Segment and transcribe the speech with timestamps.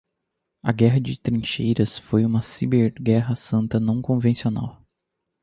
[0.63, 4.83] A guerra de trincheiras foi uma ciberguerra santa não convencional